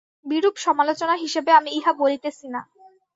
বিরূপ 0.25 0.55
সমালোচনা 0.57 1.15
হিসাবে 1.15 1.51
আমি 1.51 1.69
ইহা 1.71 1.91
বলিতেছি 2.01 2.45
না। 2.53 2.61